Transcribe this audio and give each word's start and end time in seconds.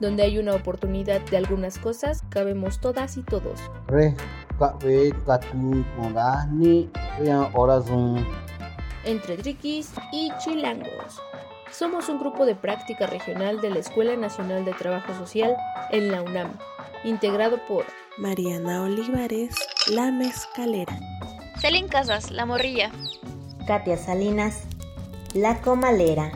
Donde 0.00 0.22
hay 0.22 0.38
una 0.38 0.54
oportunidad 0.54 1.20
de 1.22 1.38
algunas 1.38 1.78
cosas, 1.78 2.24
cabemos 2.28 2.80
todas 2.80 3.16
y 3.16 3.22
todos. 3.22 3.58
Entre 9.04 9.36
triquis 9.36 9.92
y 10.12 10.30
chilangos. 10.38 11.22
Somos 11.70 12.08
un 12.08 12.18
grupo 12.18 12.44
de 12.44 12.54
práctica 12.54 13.06
regional 13.06 13.60
de 13.60 13.70
la 13.70 13.78
Escuela 13.78 14.14
Nacional 14.16 14.64
de 14.64 14.72
Trabajo 14.72 15.14
Social 15.14 15.56
en 15.90 16.12
la 16.12 16.22
UNAM, 16.22 16.52
integrado 17.04 17.58
por 17.66 17.84
Mariana 18.16 18.82
Olivares, 18.82 19.56
La 19.90 20.12
Mezcalera. 20.12 20.96
Celín 21.60 21.88
Casas, 21.88 22.30
La 22.30 22.46
Morrilla. 22.46 22.92
Katia 23.66 23.96
Salinas, 23.96 24.62
La 25.34 25.60
Comalera. 25.60 26.30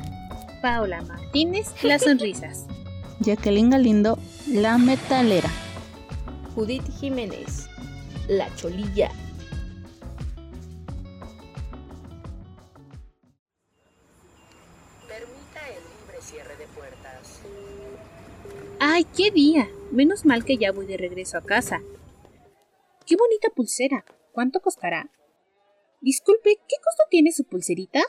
Paula 0.61 1.03
Martínez, 1.03 1.73
Las 1.85 2.03
Sonrisas. 2.03 2.67
Jacqueline 3.21 3.71
Galindo, 3.71 4.19
La 4.49 4.77
Metalera. 4.77 5.51
Judith 6.57 6.83
Jiménez, 6.99 7.69
La 8.27 8.53
Cholilla. 8.57 9.13
Permita 15.07 15.61
el 15.69 15.83
libre 16.01 16.21
cierre 16.21 16.57
de 16.57 16.67
puertas. 16.75 17.41
¡Ay, 18.81 19.07
qué 19.17 19.31
día! 19.31 19.69
Menos 19.91 20.27
mal 20.27 20.45
que 20.45 20.59
ya 20.59 20.71
voy 20.71 20.87
de 20.87 20.99
regreso 20.99 21.39
a 21.39 21.43
casa. 21.43 21.81
¡Qué 23.07 23.17
bonita 23.17 23.49
pulsera! 23.55 24.05
¿Cuánto 24.33 24.61
costará? 24.61 25.11
Disculpe, 26.03 26.57
¿qué 26.69 26.77
costo 26.85 27.05
tiene 27.09 27.33
su 27.33 27.45
pulserita? 27.45 28.01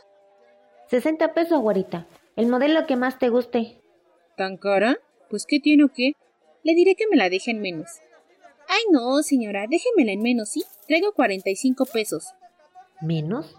60 0.90 1.34
pesos, 1.34 1.62
guarita. 1.62 2.06
El 2.36 2.48
modelo 2.48 2.86
que 2.86 2.98
más 2.98 3.18
te 3.18 3.30
guste. 3.30 3.82
¿Tan 4.36 4.58
cara? 4.58 5.00
Pues 5.30 5.46
¿qué 5.46 5.60
tiene 5.60 5.86
o 5.86 5.90
qué? 5.90 6.14
Le 6.64 6.76
diré 6.76 6.96
que 6.96 7.08
me 7.08 7.16
la 7.16 7.30
deje 7.30 7.52
en 7.52 7.62
menos. 7.62 8.02
Ay, 8.68 8.84
no, 8.92 9.24
señora, 9.24 9.66
déjemela 9.68 10.12
en 10.12 10.22
menos, 10.22 10.50
¿sí? 10.50 10.64
Traigo 10.88 11.14
45 11.14 11.86
pesos. 11.86 12.26
¿Menos? 13.02 13.56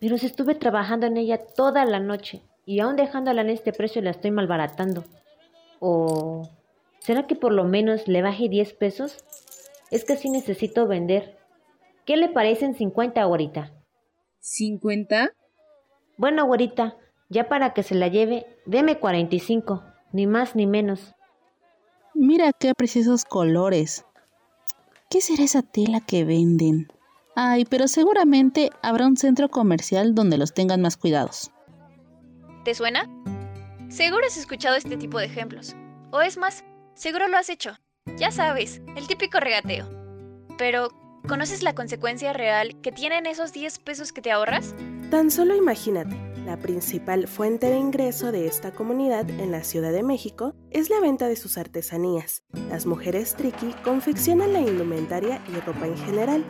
Pero 0.00 0.16
si 0.16 0.26
estuve 0.26 0.54
trabajando 0.54 1.06
en 1.06 1.18
ella 1.18 1.38
toda 1.38 1.84
la 1.84 2.00
noche 2.00 2.42
y 2.64 2.80
aún 2.80 2.96
dejándola 2.96 3.42
en 3.42 3.50
este 3.50 3.72
precio 3.72 4.00
la 4.00 4.10
estoy 4.10 4.30
malbaratando. 4.30 5.04
¿O 5.80 6.48
será 7.02 7.26
que 7.26 7.34
por 7.34 7.52
lo 7.52 7.64
menos 7.64 8.06
le 8.08 8.22
baje 8.22 8.48
10 8.48 8.74
pesos? 8.74 9.24
Es 9.90 10.04
que 10.04 10.16
sí 10.16 10.30
necesito 10.30 10.86
vender. 10.86 11.36
¿Qué 12.06 12.16
le 12.16 12.28
parecen 12.28 12.74
50, 12.74 13.24
güerita? 13.24 13.72
¿50? 14.40 15.32
Bueno, 16.16 16.46
güerita, 16.46 16.96
ya 17.28 17.48
para 17.48 17.74
que 17.74 17.82
se 17.82 17.94
la 17.94 18.08
lleve, 18.08 18.46
deme 18.66 18.98
45, 18.98 19.82
ni 20.12 20.26
más 20.26 20.54
ni 20.56 20.66
menos. 20.66 21.14
Mira 22.14 22.52
qué 22.52 22.74
preciosos 22.74 23.24
colores. 23.24 24.04
¿Qué 25.10 25.20
será 25.20 25.44
esa 25.44 25.62
tela 25.62 26.00
que 26.00 26.24
venden? 26.24 26.88
Ay, 27.34 27.64
pero 27.64 27.88
seguramente 27.88 28.70
habrá 28.82 29.06
un 29.06 29.16
centro 29.16 29.48
comercial 29.48 30.14
donde 30.14 30.38
los 30.38 30.52
tengan 30.52 30.82
más 30.82 30.96
cuidados. 30.96 31.50
¿Te 32.64 32.74
suena? 32.74 33.08
Seguro 33.88 34.24
has 34.26 34.36
escuchado 34.36 34.76
este 34.76 34.96
tipo 34.96 35.18
de 35.18 35.26
ejemplos. 35.26 35.74
O 36.12 36.20
es 36.20 36.36
más, 36.36 36.64
seguro 36.94 37.28
lo 37.28 37.36
has 37.36 37.48
hecho. 37.48 37.78
Ya 38.16 38.30
sabes, 38.30 38.80
el 38.96 39.06
típico 39.06 39.38
regateo. 39.40 39.88
Pero, 40.58 40.90
¿conoces 41.28 41.62
la 41.62 41.74
consecuencia 41.74 42.32
real 42.32 42.80
que 42.80 42.92
tienen 42.92 43.26
esos 43.26 43.52
10 43.52 43.78
pesos 43.78 44.12
que 44.12 44.22
te 44.22 44.32
ahorras? 44.32 44.74
Tan 45.10 45.30
solo 45.30 45.54
imagínate, 45.54 46.16
la 46.44 46.56
principal 46.56 47.28
fuente 47.28 47.68
de 47.68 47.78
ingreso 47.78 48.32
de 48.32 48.46
esta 48.46 48.72
comunidad 48.72 49.28
en 49.30 49.52
la 49.52 49.62
Ciudad 49.62 49.92
de 49.92 50.02
México 50.02 50.54
es 50.70 50.90
la 50.90 50.98
venta 50.98 51.28
de 51.28 51.36
sus 51.36 51.56
artesanías. 51.56 52.42
Las 52.68 52.86
mujeres 52.86 53.34
triqui 53.36 53.72
confeccionan 53.84 54.52
la 54.52 54.60
indumentaria 54.60 55.40
y 55.48 55.60
ropa 55.60 55.86
en 55.86 55.96
general, 55.98 56.44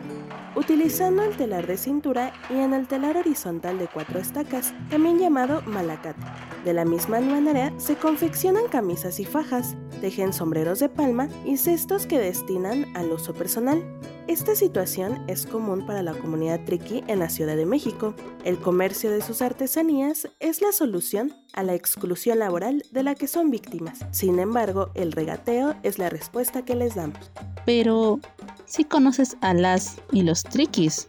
utilizando 0.55 1.23
el 1.23 1.35
telar 1.37 1.67
de 1.67 1.77
cintura 1.77 2.33
y 2.49 2.55
en 2.55 2.73
el 2.73 2.87
telar 2.87 3.17
horizontal 3.17 3.77
de 3.77 3.87
cuatro 3.87 4.19
estacas, 4.19 4.73
también 4.89 5.19
llamado 5.19 5.61
malacate. 5.63 6.21
De 6.65 6.73
la 6.73 6.85
misma 6.85 7.19
manera, 7.19 7.71
se 7.77 7.95
confeccionan 7.95 8.67
camisas 8.69 9.19
y 9.19 9.25
fajas, 9.25 9.75
tejen 10.03 10.33
sombreros 10.33 10.79
de 10.79 10.89
palma 10.89 11.29
y 11.45 11.55
cestos 11.55 12.05
que 12.05 12.19
destinan 12.19 12.85
al 12.93 13.09
uso 13.09 13.33
personal. 13.33 13.81
Esta 14.27 14.53
situación 14.53 15.23
es 15.29 15.45
común 15.45 15.85
para 15.85 16.03
la 16.03 16.13
comunidad 16.13 16.59
triqui 16.65 17.05
en 17.07 17.19
la 17.19 17.29
Ciudad 17.29 17.55
de 17.55 17.65
México. 17.65 18.13
El 18.43 18.57
comercio 18.57 19.09
de 19.11 19.21
sus 19.21 19.41
artesanías 19.41 20.27
es 20.41 20.61
la 20.61 20.73
solución 20.73 21.33
a 21.53 21.63
la 21.63 21.73
exclusión 21.73 22.39
laboral 22.39 22.83
de 22.91 23.03
la 23.03 23.15
que 23.15 23.29
son 23.29 23.49
víctimas. 23.49 23.99
Sin 24.11 24.39
embargo, 24.39 24.89
el 24.93 25.13
regateo 25.13 25.73
es 25.83 25.97
la 25.97 26.09
respuesta 26.09 26.65
que 26.65 26.75
les 26.75 26.95
damos. 26.95 27.31
Pero 27.65 28.19
sí 28.65 28.83
conoces 28.83 29.37
a 29.39 29.53
las 29.53 30.01
y 30.11 30.23
los 30.23 30.43
triquis, 30.43 31.07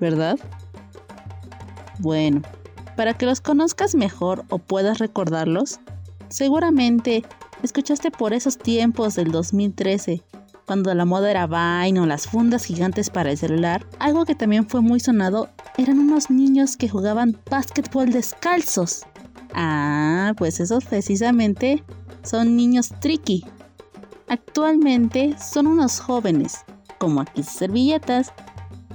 ¿verdad? 0.00 0.38
Bueno, 2.00 2.42
para 2.94 3.14
que 3.14 3.24
los 3.24 3.40
conozcas 3.40 3.94
mejor 3.94 4.44
o 4.50 4.58
puedas 4.58 4.98
recordarlos, 4.98 5.80
seguramente 6.28 7.24
escuchaste 7.62 8.10
por 8.10 8.32
esos 8.32 8.58
tiempos 8.58 9.14
del 9.16 9.30
2013, 9.30 10.22
cuando 10.66 10.94
la 10.94 11.04
moda 11.04 11.30
era 11.30 11.46
Vine 11.46 12.00
o 12.00 12.06
las 12.06 12.26
fundas 12.26 12.64
gigantes 12.64 13.08
para 13.10 13.30
el 13.30 13.38
celular, 13.38 13.86
algo 13.98 14.24
que 14.24 14.34
también 14.34 14.68
fue 14.68 14.82
muy 14.82 15.00
sonado 15.00 15.48
eran 15.78 15.98
unos 15.98 16.28
niños 16.30 16.76
que 16.76 16.88
jugaban 16.88 17.38
básquetbol 17.50 18.10
descalzos. 18.10 19.06
Ah, 19.54 20.34
pues 20.36 20.60
esos 20.60 20.84
precisamente 20.84 21.82
son 22.22 22.56
niños 22.56 22.90
tricky. 23.00 23.44
Actualmente 24.28 25.36
son 25.38 25.68
unos 25.68 26.00
jóvenes, 26.00 26.58
como 26.98 27.22
aquí 27.22 27.42
servilletas. 27.42 28.32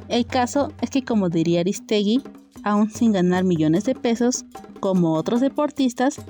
El 0.09 0.27
caso 0.27 0.71
es 0.81 0.89
que 0.91 1.03
como 1.03 1.29
diría 1.29 1.61
Aristegui, 1.61 2.21
aún 2.63 2.91
sin 2.91 3.13
ganar 3.13 3.43
millones 3.43 3.85
de 3.85 3.95
pesos, 3.95 4.45
como 4.79 5.13
otros 5.13 5.41
deportistas, 5.41 6.21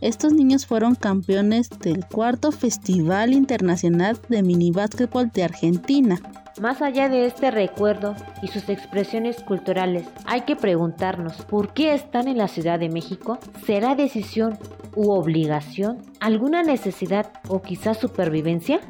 estos 0.00 0.32
niños 0.32 0.66
fueron 0.66 0.94
campeones 0.94 1.70
del 1.70 2.04
cuarto 2.06 2.52
Festival 2.52 3.32
Internacional 3.32 4.18
de 4.28 4.42
Mini 4.42 4.70
Básquetbol 4.70 5.30
de 5.30 5.44
Argentina. 5.44 6.18
Más 6.60 6.80
allá 6.82 7.08
de 7.08 7.26
este 7.26 7.50
recuerdo 7.50 8.14
y 8.42 8.48
sus 8.48 8.68
expresiones 8.68 9.42
culturales, 9.42 10.06
hay 10.24 10.42
que 10.42 10.56
preguntarnos, 10.56 11.36
¿por 11.46 11.74
qué 11.74 11.94
están 11.94 12.28
en 12.28 12.38
la 12.38 12.48
Ciudad 12.48 12.78
de 12.78 12.88
México? 12.88 13.38
¿Será 13.66 13.94
decisión 13.94 14.58
u 14.94 15.10
obligación? 15.10 16.02
¿Alguna 16.20 16.62
necesidad 16.62 17.30
o 17.48 17.60
quizás 17.62 17.98
supervivencia? 17.98 18.80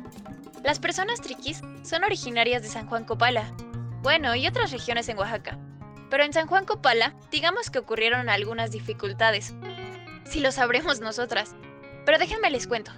Las 0.62 0.78
personas 0.78 1.20
triquis 1.20 1.62
son 1.82 2.04
originarias 2.04 2.62
de 2.62 2.68
San 2.68 2.86
Juan 2.88 3.04
Copala, 3.04 3.52
bueno, 4.02 4.34
y 4.36 4.46
otras 4.46 4.70
regiones 4.70 5.08
en 5.08 5.18
Oaxaca. 5.18 5.58
Pero 6.10 6.24
en 6.24 6.32
San 6.32 6.46
Juan 6.46 6.64
Copala, 6.64 7.14
digamos 7.32 7.70
que 7.70 7.80
ocurrieron 7.80 8.28
algunas 8.28 8.70
dificultades. 8.70 9.54
Si 10.26 10.40
lo 10.40 10.52
sabremos 10.52 11.00
nosotras. 11.00 11.54
Pero 12.04 12.18
déjenme 12.18 12.50
les 12.50 12.66
cuento. 12.66 12.92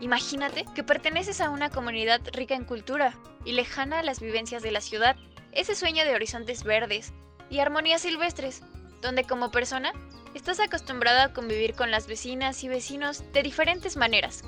Imagínate 0.00 0.64
que 0.74 0.82
perteneces 0.84 1.40
a 1.40 1.50
una 1.50 1.70
comunidad 1.70 2.20
rica 2.32 2.54
en 2.54 2.64
cultura 2.64 3.14
y 3.44 3.52
lejana 3.52 4.00
a 4.00 4.02
las 4.02 4.20
vivencias 4.20 4.62
de 4.62 4.72
la 4.72 4.80
ciudad, 4.80 5.16
ese 5.52 5.74
sueño 5.74 6.04
de 6.04 6.14
horizontes 6.14 6.64
verdes 6.64 7.12
y 7.48 7.60
armonías 7.60 8.02
silvestres, 8.02 8.62
donde 9.00 9.24
como 9.24 9.50
persona 9.50 9.92
estás 10.34 10.60
acostumbrada 10.60 11.24
a 11.24 11.32
convivir 11.32 11.74
con 11.74 11.90
las 11.90 12.06
vecinas 12.06 12.62
y 12.64 12.68
vecinos 12.68 13.22
de 13.32 13.42
diferentes 13.42 13.96
maneras, 13.96 14.42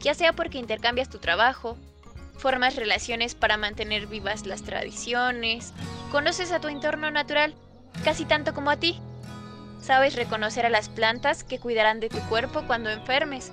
ya 0.00 0.14
sea 0.14 0.32
porque 0.34 0.58
intercambias 0.58 1.08
tu 1.08 1.18
trabajo, 1.18 1.78
formas 2.36 2.76
relaciones 2.76 3.34
para 3.34 3.56
mantener 3.56 4.06
vivas 4.06 4.44
las 4.46 4.62
tradiciones, 4.62 5.72
conoces 6.12 6.52
a 6.52 6.60
tu 6.60 6.68
entorno 6.68 7.10
natural 7.10 7.54
casi 8.04 8.26
tanto 8.26 8.52
como 8.52 8.70
a 8.70 8.76
ti, 8.76 9.00
sabes 9.86 10.16
reconocer 10.16 10.66
a 10.66 10.70
las 10.70 10.88
plantas 10.88 11.44
que 11.44 11.60
cuidarán 11.60 12.00
de 12.00 12.08
tu 12.08 12.18
cuerpo 12.28 12.64
cuando 12.66 12.90
enfermes, 12.90 13.52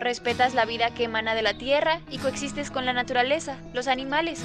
respetas 0.00 0.54
la 0.54 0.64
vida 0.64 0.94
que 0.94 1.04
emana 1.04 1.34
de 1.34 1.42
la 1.42 1.58
tierra 1.58 2.00
y 2.10 2.16
coexistes 2.16 2.70
con 2.70 2.86
la 2.86 2.94
naturaleza, 2.94 3.58
los 3.74 3.86
animales. 3.86 4.42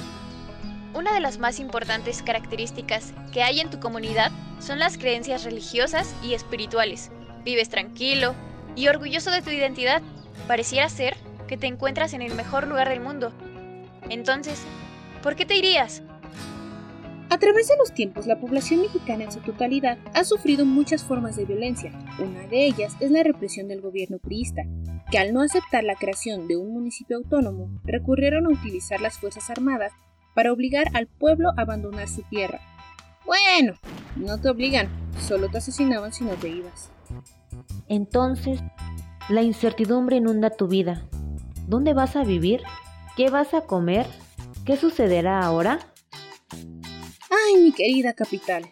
Una 0.92 1.14
de 1.14 1.20
las 1.20 1.38
más 1.38 1.58
importantes 1.58 2.22
características 2.22 3.14
que 3.32 3.42
hay 3.42 3.60
en 3.60 3.70
tu 3.70 3.80
comunidad 3.80 4.30
son 4.58 4.78
las 4.78 4.98
creencias 4.98 5.44
religiosas 5.44 6.14
y 6.22 6.34
espirituales. 6.34 7.10
Vives 7.42 7.70
tranquilo 7.70 8.34
y 8.76 8.88
orgulloso 8.88 9.30
de 9.30 9.40
tu 9.40 9.48
identidad. 9.48 10.02
Pareciera 10.46 10.90
ser 10.90 11.16
que 11.48 11.56
te 11.56 11.68
encuentras 11.68 12.12
en 12.12 12.20
el 12.20 12.34
mejor 12.34 12.66
lugar 12.66 12.90
del 12.90 13.00
mundo. 13.00 13.32
Entonces, 14.10 14.60
¿por 15.22 15.36
qué 15.36 15.46
te 15.46 15.56
irías? 15.56 16.02
A 17.30 17.38
través 17.38 17.68
de 17.68 17.76
los 17.76 17.94
tiempos, 17.94 18.26
la 18.26 18.40
población 18.40 18.80
mexicana 18.80 19.22
en 19.22 19.30
su 19.30 19.38
totalidad 19.38 19.98
ha 20.14 20.24
sufrido 20.24 20.66
muchas 20.66 21.04
formas 21.04 21.36
de 21.36 21.44
violencia. 21.44 21.92
Una 22.18 22.48
de 22.48 22.66
ellas 22.66 22.96
es 22.98 23.12
la 23.12 23.22
represión 23.22 23.68
del 23.68 23.80
gobierno 23.80 24.18
priista, 24.18 24.62
que 25.12 25.18
al 25.18 25.32
no 25.32 25.40
aceptar 25.40 25.84
la 25.84 25.94
creación 25.94 26.48
de 26.48 26.56
un 26.56 26.72
municipio 26.72 27.16
autónomo, 27.16 27.70
recurrieron 27.84 28.46
a 28.46 28.48
utilizar 28.48 29.00
las 29.00 29.16
Fuerzas 29.18 29.48
Armadas 29.48 29.92
para 30.34 30.52
obligar 30.52 30.88
al 30.92 31.06
pueblo 31.06 31.50
a 31.50 31.62
abandonar 31.62 32.08
su 32.08 32.22
tierra. 32.22 32.60
Bueno, 33.24 33.74
no 34.16 34.40
te 34.40 34.48
obligan, 34.48 34.88
solo 35.20 35.48
te 35.48 35.58
asesinaban 35.58 36.12
si 36.12 36.24
no 36.24 36.32
te 36.32 36.48
ibas. 36.48 36.90
Entonces, 37.86 38.60
la 39.28 39.42
incertidumbre 39.42 40.16
inunda 40.16 40.50
tu 40.50 40.66
vida. 40.66 41.04
¿Dónde 41.68 41.94
vas 41.94 42.16
a 42.16 42.24
vivir? 42.24 42.62
¿Qué 43.16 43.30
vas 43.30 43.54
a 43.54 43.60
comer? 43.60 44.06
¿Qué 44.64 44.76
sucederá 44.76 45.42
ahora? 45.42 45.78
Ay, 47.46 47.62
mi 47.62 47.72
querida 47.72 48.12
capital. 48.12 48.64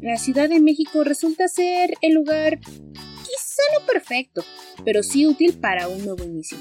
La 0.00 0.16
Ciudad 0.16 0.48
de 0.48 0.60
México 0.60 1.04
resulta 1.04 1.48
ser 1.48 1.94
el 2.02 2.14
lugar 2.14 2.60
quizá 2.60 3.62
no 3.78 3.86
perfecto, 3.86 4.44
pero 4.84 5.02
sí 5.02 5.26
útil 5.26 5.58
para 5.58 5.88
un 5.88 6.04
nuevo 6.04 6.24
inicio. 6.24 6.58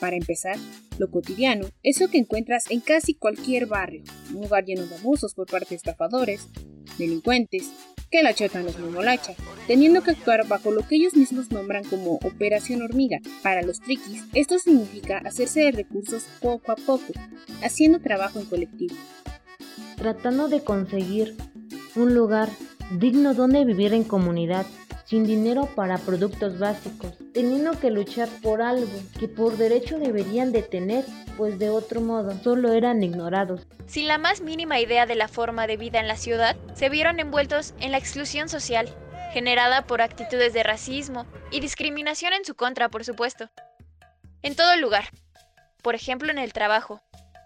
Para 0.00 0.16
empezar, 0.16 0.56
lo 0.98 1.10
cotidiano 1.10 1.68
es 1.82 2.00
lo 2.00 2.08
que 2.08 2.18
encuentras 2.18 2.70
en 2.70 2.80
casi 2.80 3.14
cualquier 3.14 3.66
barrio, 3.66 4.02
un 4.34 4.42
lugar 4.42 4.64
lleno 4.64 4.86
de 4.86 4.96
abusos 4.96 5.34
por 5.34 5.46
parte 5.46 5.70
de 5.70 5.76
estafadores, 5.76 6.48
delincuentes, 6.98 7.70
que 8.10 8.22
la 8.22 8.34
chetan 8.34 8.64
los 8.64 8.78
momolacha, 8.78 9.34
teniendo 9.66 10.02
que 10.02 10.10
actuar 10.10 10.46
bajo 10.46 10.70
lo 10.70 10.86
que 10.86 10.96
ellos 10.96 11.14
mismos 11.14 11.50
nombran 11.50 11.84
como 11.84 12.16
operación 12.16 12.82
hormiga. 12.82 13.20
Para 13.42 13.62
los 13.62 13.80
triquis, 13.80 14.24
esto 14.34 14.58
significa 14.58 15.18
hacerse 15.18 15.60
de 15.60 15.72
recursos 15.72 16.24
poco 16.40 16.72
a 16.72 16.76
poco, 16.76 17.12
haciendo 17.62 18.00
trabajo 18.00 18.38
en 18.38 18.46
colectivo. 18.46 18.96
Tratando 20.02 20.48
de 20.48 20.64
conseguir 20.64 21.36
un 21.94 22.12
lugar 22.12 22.48
digno 22.90 23.34
donde 23.34 23.64
vivir 23.64 23.94
en 23.94 24.02
comunidad, 24.02 24.66
sin 25.04 25.22
dinero 25.22 25.66
para 25.76 25.96
productos 25.96 26.58
básicos, 26.58 27.12
teniendo 27.32 27.78
que 27.78 27.92
luchar 27.92 28.28
por 28.42 28.62
algo 28.62 28.90
que 29.20 29.28
por 29.28 29.56
derecho 29.56 30.00
deberían 30.00 30.50
de 30.50 30.64
tener, 30.64 31.04
pues 31.36 31.56
de 31.60 31.70
otro 31.70 32.00
modo 32.00 32.36
solo 32.42 32.72
eran 32.72 33.00
ignorados. 33.04 33.68
Sin 33.86 34.08
la 34.08 34.18
más 34.18 34.40
mínima 34.40 34.80
idea 34.80 35.06
de 35.06 35.14
la 35.14 35.28
forma 35.28 35.68
de 35.68 35.76
vida 35.76 36.00
en 36.00 36.08
la 36.08 36.16
ciudad, 36.16 36.56
se 36.74 36.88
vieron 36.88 37.20
envueltos 37.20 37.72
en 37.78 37.92
la 37.92 37.98
exclusión 37.98 38.48
social, 38.48 38.92
generada 39.32 39.86
por 39.86 40.02
actitudes 40.02 40.52
de 40.52 40.64
racismo 40.64 41.26
y 41.52 41.60
discriminación 41.60 42.32
en 42.32 42.44
su 42.44 42.56
contra, 42.56 42.88
por 42.88 43.04
supuesto. 43.04 43.50
En 44.42 44.56
todo 44.56 44.74
lugar, 44.78 45.04
por 45.80 45.94
ejemplo 45.94 46.32
en 46.32 46.38
el 46.38 46.52
trabajo, 46.52 47.00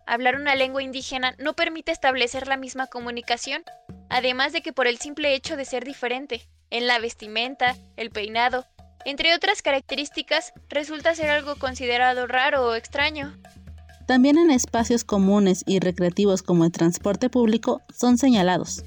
hablar 0.07 0.37
una 0.37 0.55
lengua 0.55 0.83
indígena 0.83 1.35
no 1.39 1.55
permite 1.55 1.93
establecer 1.93 2.47
la 2.47 2.57
misma 2.57 2.87
comunicación, 2.87 3.63
además 4.09 4.53
de 4.53 4.63
que 4.63 4.73
por 4.73 4.87
el 4.87 4.99
simple 4.99 5.35
hecho 5.35 5.57
de 5.57 5.65
ser 5.65 5.85
diferente, 5.85 6.49
en 6.71 6.87
la 6.87 6.99
vestimenta, 6.99 7.77
el 7.97 8.11
peinado, 8.11 8.67
entre 9.05 9.35
otras 9.35 9.63
características, 9.63 10.53
resulta 10.69 11.15
ser 11.15 11.31
algo 11.31 11.57
considerado 11.57 12.27
raro 12.27 12.67
o 12.67 12.75
extraño. 12.75 13.37
También 14.07 14.39
en 14.39 14.51
espacios 14.51 15.05
comunes 15.05 15.63
y 15.67 15.81
recreativos 15.81 16.43
como 16.43 16.65
el 16.65 16.73
transporte 16.73 17.29
público 17.29 17.83
son 17.95 18.19
señalados. 18.19 18.85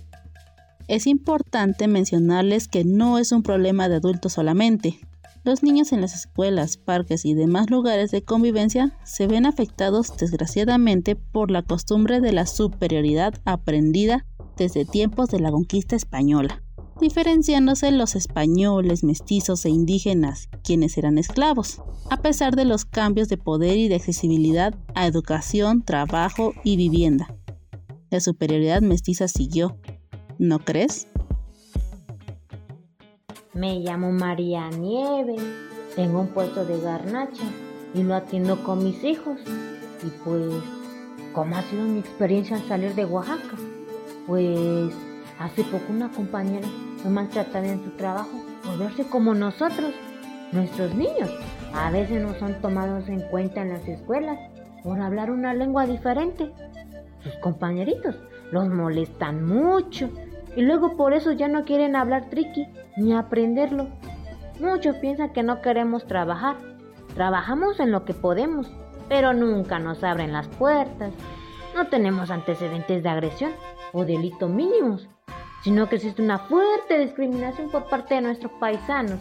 Es 0.87 1.07
importante 1.07 1.87
mencionarles 1.87 2.67
que 2.67 2.83
no 2.83 3.19
es 3.19 3.31
un 3.31 3.43
problema 3.43 3.89
de 3.89 3.97
adultos 3.97 4.33
solamente. 4.33 4.99
Los 5.43 5.63
niños 5.63 5.93
en 5.93 6.01
las 6.01 6.13
escuelas, 6.13 6.77
parques 6.77 7.25
y 7.25 7.33
demás 7.33 7.69
lugares 7.69 8.11
de 8.11 8.23
convivencia 8.23 8.97
se 9.03 9.27
ven 9.27 9.45
afectados 9.45 10.15
desgraciadamente 10.17 11.15
por 11.15 11.49
la 11.49 11.61
costumbre 11.63 12.19
de 12.19 12.33
la 12.33 12.45
superioridad 12.45 13.33
aprendida 13.45 14.25
desde 14.57 14.85
tiempos 14.85 15.29
de 15.29 15.39
la 15.39 15.51
conquista 15.51 15.95
española 15.95 16.61
diferenciándose 16.99 17.91
los 17.91 18.15
españoles, 18.15 19.03
mestizos 19.03 19.65
e 19.65 19.69
indígenas, 19.69 20.49
quienes 20.63 20.97
eran 20.97 21.17
esclavos, 21.17 21.81
a 22.09 22.21
pesar 22.21 22.55
de 22.55 22.65
los 22.65 22.85
cambios 22.85 23.29
de 23.29 23.37
poder 23.37 23.77
y 23.77 23.87
de 23.87 23.95
accesibilidad 23.95 24.75
a 24.95 25.07
educación, 25.07 25.83
trabajo 25.83 26.53
y 26.63 26.77
vivienda. 26.77 27.35
La 28.09 28.19
superioridad 28.19 28.81
mestiza 28.81 29.27
siguió, 29.27 29.77
¿no 30.37 30.59
crees? 30.59 31.07
Me 33.59 33.81
llamo 33.81 34.13
María 34.13 34.69
Nieve, 34.69 35.35
tengo 35.93 36.21
un 36.21 36.27
puesto 36.29 36.63
de 36.63 36.79
garnacha 36.79 37.43
y 37.93 38.03
lo 38.03 38.15
atiendo 38.15 38.63
con 38.63 38.81
mis 38.81 39.03
hijos. 39.03 39.37
Y 40.01 40.07
pues, 40.23 40.63
¿cómo 41.33 41.57
ha 41.57 41.61
sido 41.63 41.83
mi 41.83 41.99
experiencia 41.99 42.55
al 42.55 42.63
salir 42.69 42.95
de 42.95 43.03
Oaxaca? 43.03 43.57
Pues 44.27 44.93
hace 45.39 45.63
poco 45.65 45.83
una 45.89 46.09
compañera 46.09 46.69
no 47.03 47.09
maltratan 47.09 47.65
en 47.65 47.83
su 47.83 47.89
trabajo 47.97 48.31
por 48.63 48.77
verse 48.77 49.03
como 49.03 49.35
nosotros, 49.35 49.93
nuestros 50.53 50.95
niños. 50.95 51.29
A 51.73 51.91
veces 51.91 52.21
no 52.21 52.35
son 52.35 52.53
tomados 52.61 53.09
en 53.09 53.19
cuenta 53.27 53.61
en 53.61 53.73
las 53.73 53.85
escuelas 53.89 54.39
por 54.85 55.01
hablar 55.01 55.31
una 55.31 55.53
lengua 55.53 55.85
diferente. 55.85 56.49
Sus 57.23 57.35
compañeritos 57.41 58.15
los 58.53 58.69
molestan 58.69 59.45
mucho 59.45 60.09
y 60.55 60.61
luego 60.61 60.95
por 60.95 61.13
eso 61.13 61.33
ya 61.33 61.49
no 61.49 61.65
quieren 61.65 61.97
hablar 61.97 62.29
triqui 62.29 62.65
ni 62.99 63.13
aprenderlo. 63.13 63.87
Muchos 64.59 64.95
piensan 64.97 65.31
que 65.33 65.43
no 65.43 65.61
queremos 65.61 66.05
trabajar. 66.05 66.57
Trabajamos 67.15 67.79
en 67.79 67.91
lo 67.91 68.05
que 68.05 68.13
podemos, 68.13 68.71
pero 69.07 69.33
nunca 69.33 69.79
nos 69.79 70.03
abren 70.03 70.33
las 70.33 70.47
puertas. 70.47 71.13
No 71.75 71.87
tenemos 71.87 72.29
antecedentes 72.29 73.01
de 73.03 73.09
agresión 73.09 73.51
o 73.93 74.05
delito 74.05 74.47
mínimos 74.47 75.09
sino 75.63 75.89
que 75.89 75.95
existe 75.97 76.21
una 76.21 76.39
fuerte 76.39 76.97
discriminación 76.99 77.69
por 77.69 77.85
parte 77.85 78.15
de 78.15 78.21
nuestros 78.21 78.51
paisanos. 78.53 79.19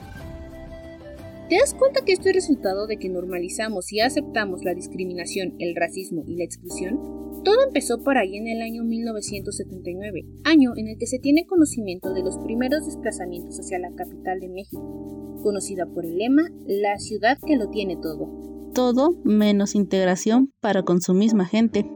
¿Te 1.48 1.56
das 1.56 1.72
cuenta 1.72 2.04
que 2.04 2.12
esto 2.12 2.28
es 2.28 2.34
resultado 2.34 2.86
de 2.86 2.98
que 2.98 3.08
normalizamos 3.08 3.90
y 3.90 4.00
aceptamos 4.00 4.64
la 4.64 4.74
discriminación, 4.74 5.54
el 5.58 5.74
racismo 5.74 6.22
y 6.26 6.36
la 6.36 6.44
exclusión? 6.44 6.98
Todo 7.42 7.64
empezó 7.66 8.04
por 8.04 8.18
ahí 8.18 8.36
en 8.36 8.48
el 8.48 8.60
año 8.60 8.84
1979, 8.84 10.26
año 10.44 10.72
en 10.76 10.88
el 10.88 10.98
que 10.98 11.06
se 11.06 11.18
tiene 11.18 11.46
conocimiento 11.46 12.12
de 12.12 12.22
los 12.22 12.36
primeros 12.36 12.84
desplazamientos 12.84 13.58
hacia 13.58 13.78
la 13.78 13.94
capital 13.94 14.40
de 14.40 14.50
México, 14.50 15.40
conocida 15.42 15.86
por 15.86 16.04
el 16.04 16.18
lema 16.18 16.50
La 16.66 16.98
ciudad 16.98 17.38
que 17.46 17.56
lo 17.56 17.70
tiene 17.70 17.96
todo. 17.96 18.28
Todo 18.74 19.16
menos 19.24 19.74
integración 19.74 20.52
para 20.60 20.82
con 20.82 21.00
su 21.00 21.14
misma 21.14 21.46
gente. 21.46 21.90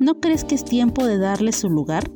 ¿No 0.00 0.18
crees 0.18 0.42
que 0.42 0.56
es 0.56 0.64
tiempo 0.64 1.06
de 1.06 1.18
darle 1.18 1.52
su 1.52 1.70
lugar? 1.70 2.10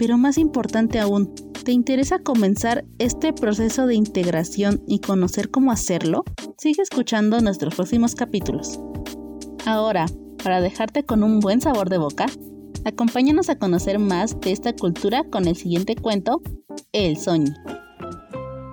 Pero 0.00 0.16
más 0.16 0.38
importante 0.38 0.98
aún, 0.98 1.34
¿te 1.62 1.72
interesa 1.72 2.20
comenzar 2.20 2.86
este 2.98 3.34
proceso 3.34 3.86
de 3.86 3.96
integración 3.96 4.82
y 4.86 5.00
conocer 5.00 5.50
cómo 5.50 5.72
hacerlo? 5.72 6.24
Sigue 6.56 6.80
escuchando 6.80 7.38
nuestros 7.40 7.74
próximos 7.74 8.14
capítulos. 8.14 8.80
Ahora, 9.66 10.06
para 10.42 10.62
dejarte 10.62 11.04
con 11.04 11.22
un 11.22 11.38
buen 11.40 11.60
sabor 11.60 11.90
de 11.90 11.98
boca, 11.98 12.24
acompáñanos 12.86 13.50
a 13.50 13.58
conocer 13.58 13.98
más 13.98 14.40
de 14.40 14.52
esta 14.52 14.72
cultura 14.72 15.24
con 15.24 15.46
el 15.46 15.54
siguiente 15.54 15.96
cuento, 15.96 16.40
El 16.92 17.18
Soño. 17.18 17.52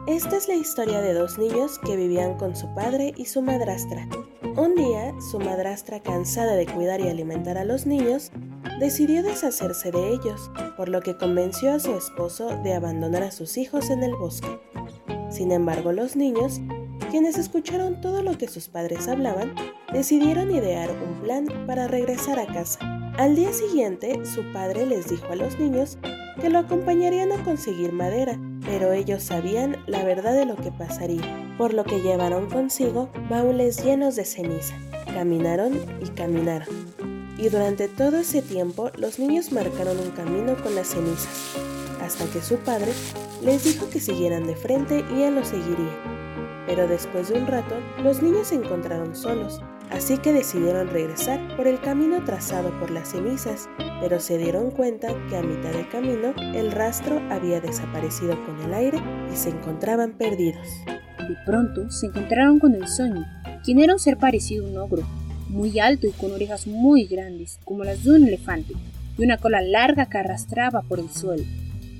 Esta 0.07 0.37
es 0.37 0.47
la 0.47 0.55
historia 0.55 1.01
de 1.01 1.13
dos 1.13 1.37
niños 1.37 1.79
que 1.79 1.97
vivían 1.97 2.37
con 2.37 2.55
su 2.55 2.73
padre 2.73 3.13
y 3.17 3.25
su 3.25 3.41
madrastra. 3.41 4.07
Un 4.55 4.73
día, 4.73 5.13
su 5.19 5.37
madrastra, 5.37 6.01
cansada 6.01 6.55
de 6.55 6.65
cuidar 6.65 7.01
y 7.01 7.09
alimentar 7.09 7.57
a 7.57 7.65
los 7.65 7.85
niños, 7.85 8.31
decidió 8.79 9.21
deshacerse 9.21 9.91
de 9.91 10.13
ellos, 10.13 10.49
por 10.77 10.87
lo 10.87 11.01
que 11.01 11.17
convenció 11.17 11.73
a 11.73 11.79
su 11.79 11.93
esposo 11.93 12.47
de 12.63 12.73
abandonar 12.73 13.21
a 13.21 13.31
sus 13.31 13.57
hijos 13.57 13.89
en 13.89 14.01
el 14.01 14.15
bosque. 14.15 14.47
Sin 15.29 15.51
embargo, 15.51 15.91
los 15.91 16.15
niños, 16.15 16.61
quienes 17.11 17.37
escucharon 17.37 17.99
todo 17.99 18.23
lo 18.23 18.37
que 18.37 18.47
sus 18.47 18.69
padres 18.69 19.09
hablaban, 19.09 19.55
decidieron 19.91 20.51
idear 20.51 20.89
un 20.89 21.21
plan 21.21 21.47
para 21.67 21.89
regresar 21.89 22.39
a 22.39 22.47
casa. 22.47 22.79
Al 23.17 23.35
día 23.35 23.51
siguiente, 23.51 24.25
su 24.25 24.53
padre 24.53 24.85
les 24.85 25.09
dijo 25.09 25.27
a 25.33 25.35
los 25.35 25.59
niños 25.59 25.97
que 26.39 26.49
lo 26.49 26.59
acompañarían 26.59 27.33
a 27.33 27.43
conseguir 27.43 27.91
madera, 27.91 28.39
pero 28.67 28.91
ellos 28.93 29.23
sabían 29.23 29.77
la 29.87 30.03
verdad 30.03 30.35
de 30.35 30.45
lo 30.45 30.55
que 30.55 30.71
pasaría, 30.71 31.55
por 31.57 31.73
lo 31.73 31.83
que 31.83 32.01
llevaron 32.01 32.47
consigo 32.47 33.09
baúles 33.29 33.83
llenos 33.83 34.15
de 34.15 34.25
ceniza. 34.25 34.75
Caminaron 35.13 35.73
y 35.99 36.09
caminaron 36.09 36.67
y 37.37 37.49
durante 37.49 37.87
todo 37.87 38.17
ese 38.17 38.41
tiempo 38.41 38.91
los 38.97 39.19
niños 39.19 39.51
marcaron 39.51 39.99
un 39.99 40.11
camino 40.11 40.55
con 40.61 40.75
las 40.75 40.87
cenizas, 40.87 41.55
hasta 42.01 42.25
que 42.25 42.41
su 42.41 42.57
padre 42.57 42.91
les 43.43 43.63
dijo 43.63 43.89
que 43.89 43.99
siguieran 43.99 44.47
de 44.47 44.55
frente 44.55 45.05
y 45.15 45.21
él 45.21 45.35
los 45.35 45.49
seguiría. 45.49 45.95
Pero 46.65 46.87
después 46.87 47.29
de 47.29 47.39
un 47.39 47.47
rato, 47.47 47.75
los 48.03 48.21
niños 48.21 48.47
se 48.47 48.55
encontraron 48.55 49.15
solos, 49.15 49.61
así 49.91 50.17
que 50.17 50.33
decidieron 50.33 50.89
regresar 50.89 51.55
por 51.55 51.67
el 51.67 51.79
camino 51.79 52.23
trazado 52.23 52.69
por 52.79 52.91
las 52.91 53.09
cenizas, 53.09 53.69
pero 54.01 54.19
se 54.19 54.37
dieron 54.37 54.71
cuenta 54.71 55.09
que 55.29 55.37
a 55.37 55.43
mitad 55.43 55.71
de 55.71 55.87
camino 55.89 56.33
el 56.53 56.71
rastro 56.71 57.21
había 57.29 57.61
desaparecido 57.61 58.37
con 58.45 58.59
el 58.61 58.73
aire 58.73 58.99
y 59.31 59.35
se 59.35 59.49
encontraban 59.49 60.13
perdidos. 60.13 60.67
De 61.27 61.35
pronto 61.45 61.89
se 61.89 62.07
encontraron 62.07 62.59
con 62.59 62.73
el 62.75 62.87
sueño, 62.87 63.25
quien 63.63 63.79
era 63.79 63.93
un 63.93 63.99
ser 63.99 64.17
parecido 64.17 64.65
a 64.65 64.69
un 64.69 64.77
ogro, 64.77 65.03
muy 65.49 65.79
alto 65.79 66.07
y 66.07 66.11
con 66.11 66.31
orejas 66.31 66.67
muy 66.67 67.05
grandes, 67.05 67.59
como 67.65 67.83
las 67.83 68.03
de 68.03 68.11
un 68.11 68.27
elefante, 68.27 68.73
y 69.17 69.23
una 69.23 69.37
cola 69.37 69.61
larga 69.61 70.05
que 70.05 70.17
arrastraba 70.17 70.81
por 70.83 70.99
el 70.99 71.09
suelo. 71.09 71.43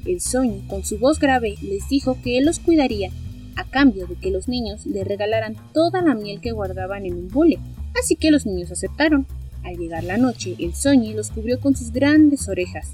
El 0.06 0.22
sueño, 0.22 0.62
con 0.70 0.86
su 0.86 1.00
voz 1.00 1.20
grave, 1.20 1.56
les 1.62 1.90
dijo 1.90 2.18
que 2.24 2.38
él 2.38 2.46
los 2.46 2.60
cuidaría 2.60 3.10
a 3.58 3.66
cambio 3.66 4.08
de 4.08 4.16
que 4.16 4.32
los 4.32 4.48
niños 4.48 4.86
le 4.86 5.04
regalaran 5.04 5.56
toda 5.74 6.02
la 6.02 6.14
miel 6.14 6.40
que 6.40 6.52
guardaban 6.52 7.06
en 7.06 7.16
un 7.16 7.28
bule. 7.28 7.60
Así 8.00 8.16
que 8.16 8.32
los 8.32 8.46
niños 8.46 8.72
aceptaron. 8.72 9.26
Al 9.64 9.78
llegar 9.78 10.04
la 10.04 10.18
noche, 10.18 10.56
el 10.60 10.76
Soñi 10.76 11.14
los 11.14 11.32
cubrió 11.32 11.60
con 11.60 11.76
sus 11.76 11.92
grandes 11.92 12.48
orejas. 12.48 12.94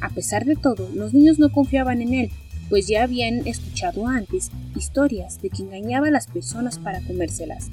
A 0.00 0.10
pesar 0.10 0.44
de 0.44 0.56
todo, 0.56 0.88
los 0.94 1.14
niños 1.14 1.38
no 1.38 1.50
confiaban 1.50 2.02
en 2.02 2.14
él, 2.14 2.30
pues 2.68 2.86
ya 2.86 3.02
habían 3.02 3.46
escuchado 3.46 4.06
antes 4.06 4.50
historias 4.76 5.40
de 5.40 5.50
que 5.50 5.62
engañaba 5.62 6.08
a 6.08 6.10
las 6.10 6.26
personas 6.26 6.78
para 6.78 7.00
comérselas. 7.00 7.68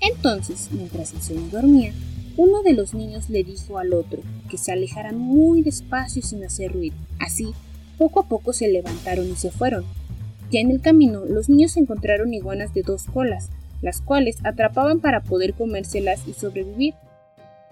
Entonces, 0.00 0.68
mientras 0.72 1.12
el 1.14 1.22
Soñi 1.22 1.48
dormía, 1.50 1.92
uno 2.36 2.62
de 2.62 2.72
los 2.72 2.94
niños 2.94 3.28
le 3.28 3.44
dijo 3.44 3.78
al 3.78 3.92
otro 3.92 4.22
que 4.48 4.58
se 4.58 4.72
alejaran 4.72 5.18
muy 5.18 5.62
despacio 5.62 6.22
sin 6.22 6.44
hacer 6.44 6.72
ruido. 6.72 6.96
Así, 7.18 7.52
poco 7.98 8.20
a 8.20 8.28
poco 8.28 8.52
se 8.52 8.68
levantaron 8.68 9.30
y 9.30 9.36
se 9.36 9.50
fueron. 9.50 9.84
Ya 10.50 10.60
en 10.60 10.70
el 10.70 10.80
camino, 10.80 11.24
los 11.26 11.48
niños 11.48 11.76
encontraron 11.76 12.34
iguanas 12.34 12.74
de 12.74 12.82
dos 12.82 13.04
colas, 13.04 13.50
las 13.82 14.00
cuales 14.00 14.36
atrapaban 14.44 15.00
para 15.00 15.20
poder 15.22 15.54
comérselas 15.54 16.26
y 16.26 16.34
sobrevivir. 16.34 16.94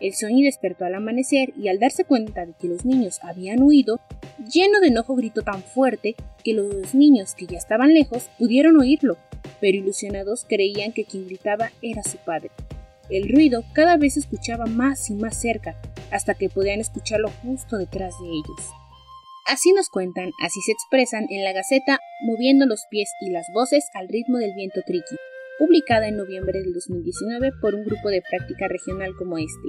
El 0.01 0.15
Sony 0.15 0.43
despertó 0.43 0.85
al 0.85 0.95
amanecer 0.95 1.53
y 1.57 1.69
al 1.69 1.81
darse 1.81 2.05
cuenta 2.05 2.47
de 2.47 2.53
que 2.53 2.69
los 2.69 2.85
niños 2.85 3.19
habían 3.23 3.63
huido, 3.63 4.01
lleno 4.53 4.81
de 4.81 4.89
enojo 4.89 5.17
gritó 5.17 5.43
tan 5.43 5.63
fuerte 5.63 6.15
que 6.45 6.55
los 6.55 6.95
niños 6.95 7.35
que 7.35 7.47
ya 7.47 7.59
estaban 7.59 7.95
lejos 7.95 8.29
pudieron 8.39 8.79
oírlo, 8.79 9.17
pero 9.61 9.77
ilusionados 9.77 10.45
creían 10.49 10.93
que 10.93 11.05
quien 11.05 11.27
gritaba 11.27 11.73
era 11.83 12.03
su 12.05 12.19
padre. 12.19 12.51
El 13.11 13.29
ruido 13.29 13.65
cada 13.73 13.97
vez 13.97 14.15
se 14.15 14.21
escuchaba 14.21 14.67
más 14.67 15.11
y 15.11 15.15
más 15.15 15.41
cerca, 15.41 15.75
hasta 16.13 16.35
que 16.35 16.49
podían 16.49 16.79
escucharlo 16.79 17.31
justo 17.43 17.77
detrás 17.77 18.15
de 18.21 18.29
ellos. 18.29 18.71
Así 19.47 19.73
nos 19.73 19.89
cuentan, 19.89 20.31
así 20.45 20.61
se 20.61 20.73
expresan 20.73 21.27
en 21.31 21.43
la 21.43 21.53
Gaceta, 21.53 21.99
moviendo 22.23 22.67
los 22.67 22.83
pies 22.91 23.09
y 23.21 23.31
las 23.31 23.47
voces 23.53 23.85
al 23.95 24.09
ritmo 24.09 24.37
del 24.39 24.55
viento 24.55 24.83
triqui 24.87 25.17
publicada 25.59 26.09
en 26.09 26.17
noviembre 26.17 26.61
del 26.61 26.73
2019 26.73 27.53
por 27.61 27.75
un 27.75 27.85
grupo 27.85 28.09
de 28.09 28.23
práctica 28.29 28.69
regional 28.69 29.15
como 29.17 29.39
este. 29.39 29.69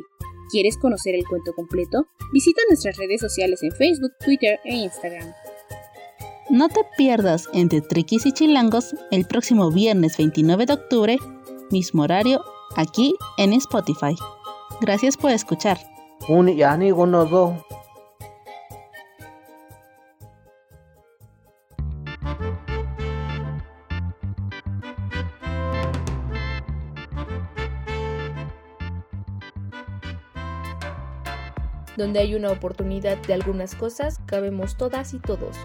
¿Quieres 0.52 0.78
conocer 0.78 1.16
el 1.16 1.26
cuento 1.26 1.54
completo? 1.54 2.08
Visita 2.34 2.62
nuestras 2.68 2.98
redes 2.98 3.22
sociales 3.22 3.62
en 3.64 3.72
Facebook, 3.72 4.12
Twitter 4.24 4.60
e 4.66 4.76
Instagram. 4.76 5.32
No 6.50 6.68
te 6.68 6.82
pierdas 6.98 7.48
entre 7.54 7.82
Triquis 7.82 8.26
y 8.26 8.32
Chilangos 8.32 8.96
el 9.12 9.26
próximo 9.26 9.72
viernes 9.72 10.18
29 10.18 10.66
de 10.66 10.74
octubre, 10.74 11.18
mismo 11.70 12.04
horario, 12.04 12.42
aquí 12.76 13.14
en 13.38 13.54
Spotify. 13.54 14.16
Gracias 14.82 15.16
por 15.16 15.32
escuchar. 15.32 15.78
Donde 32.00 32.22
hay 32.22 32.34
una 32.34 32.50
oportunidad 32.50 33.18
de 33.18 33.34
algunas 33.34 33.76
cosas, 33.76 34.22
cabemos 34.26 34.78
todas 34.78 35.14
y 35.14 35.20
todos. 35.20 35.58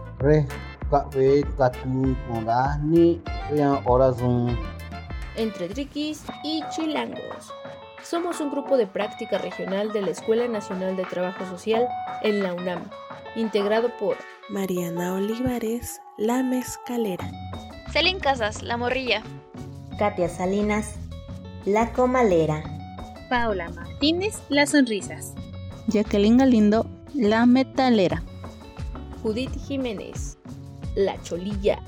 Entre 5.37 5.69
triquis 5.69 6.25
y 6.43 6.64
chilangos. 6.71 7.55
Somos 8.03 8.41
un 8.41 8.50
grupo 8.50 8.76
de 8.76 8.88
práctica 8.88 9.38
regional 9.38 9.93
de 9.93 10.03
la 10.03 10.11
Escuela 10.11 10.49
Nacional 10.49 10.97
de 10.97 11.05
Trabajo 11.05 11.47
Social 11.47 11.87
en 12.23 12.43
la 12.43 12.53
UNAM, 12.53 12.91
integrado 13.37 13.97
por 13.97 14.17
Mariana 14.49 15.14
Olivares, 15.14 16.00
La 16.19 16.43
Mezcalera. 16.43 17.31
Celín 17.93 18.19
Casas, 18.19 18.61
La 18.64 18.76
Morrilla. 18.76 19.23
Katia 20.00 20.29
Salinas, 20.29 20.97
La 21.64 21.93
Comalera. 21.93 22.64
Paula 23.31 23.69
Martínez, 23.71 24.43
Las 24.49 24.71
Sonrisas. 24.71 25.33
Jacqueline 25.88 26.38
Galindo, 26.38 26.87
La 27.14 27.47
Metalera. 27.47 28.23
Judith 29.23 29.57
Jiménez, 29.67 30.38
La 30.97 31.17
Cholilla. 31.23 31.79